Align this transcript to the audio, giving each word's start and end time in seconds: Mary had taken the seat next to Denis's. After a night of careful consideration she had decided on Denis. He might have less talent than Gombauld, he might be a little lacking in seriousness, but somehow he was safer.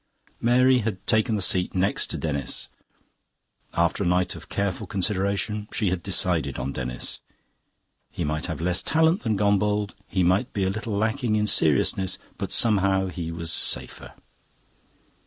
Mary 0.39 0.79
had 0.79 1.05
taken 1.05 1.35
the 1.35 1.43
seat 1.43 1.75
next 1.75 2.07
to 2.07 2.17
Denis's. 2.17 2.69
After 3.75 4.03
a 4.03 4.07
night 4.07 4.35
of 4.35 4.49
careful 4.49 4.87
consideration 4.87 5.67
she 5.71 5.91
had 5.91 6.01
decided 6.01 6.57
on 6.57 6.71
Denis. 6.73 7.19
He 8.09 8.23
might 8.23 8.47
have 8.47 8.61
less 8.61 8.81
talent 8.81 9.21
than 9.21 9.37
Gombauld, 9.37 9.93
he 10.07 10.23
might 10.23 10.53
be 10.53 10.63
a 10.63 10.71
little 10.71 10.93
lacking 10.97 11.35
in 11.35 11.45
seriousness, 11.45 12.17
but 12.39 12.51
somehow 12.51 13.09
he 13.09 13.31
was 13.31 13.53
safer. 13.53 14.13